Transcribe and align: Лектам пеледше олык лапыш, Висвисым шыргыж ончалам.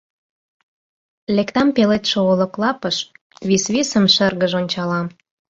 Лектам 1.35 1.67
пеледше 1.75 2.17
олык 2.31 2.53
лапыш, 2.61 2.97
Висвисым 3.47 4.05
шыргыж 4.15 4.53
ончалам. 4.61 5.07